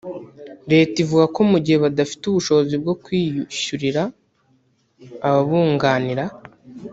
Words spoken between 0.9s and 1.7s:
ivuga ko mu